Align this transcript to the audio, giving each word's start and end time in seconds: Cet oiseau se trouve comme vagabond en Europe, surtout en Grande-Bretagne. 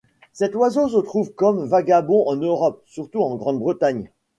Cet 0.33 0.55
oiseau 0.55 0.89
se 0.89 0.97
trouve 0.97 1.31
comme 1.33 1.63
vagabond 1.67 2.23
en 2.25 2.35
Europe, 2.35 2.81
surtout 2.87 3.21
en 3.21 3.35
Grande-Bretagne. 3.35 4.09